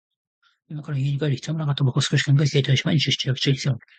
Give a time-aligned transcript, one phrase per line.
[0.67, 1.83] 今から家に帰る必要もなかった。
[1.83, 3.87] 僕は少し考え、携帯をしまい、住宅地に背を向ける。